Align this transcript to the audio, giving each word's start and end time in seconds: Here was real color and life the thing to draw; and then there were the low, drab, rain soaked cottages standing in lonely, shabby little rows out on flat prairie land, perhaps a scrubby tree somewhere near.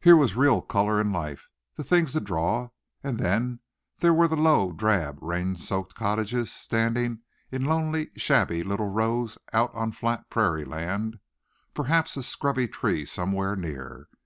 Here 0.00 0.16
was 0.16 0.34
real 0.34 0.62
color 0.62 0.98
and 0.98 1.12
life 1.12 1.46
the 1.76 1.84
thing 1.84 2.06
to 2.06 2.20
draw; 2.20 2.70
and 3.04 3.18
then 3.18 3.60
there 3.98 4.14
were 4.14 4.28
the 4.28 4.34
low, 4.36 4.72
drab, 4.72 5.18
rain 5.20 5.56
soaked 5.56 5.94
cottages 5.94 6.50
standing 6.50 7.18
in 7.52 7.66
lonely, 7.66 8.12
shabby 8.16 8.62
little 8.62 8.88
rows 8.88 9.36
out 9.52 9.74
on 9.74 9.92
flat 9.92 10.30
prairie 10.30 10.64
land, 10.64 11.18
perhaps 11.74 12.16
a 12.16 12.22
scrubby 12.22 12.66
tree 12.66 13.04
somewhere 13.04 13.54
near. 13.56 14.08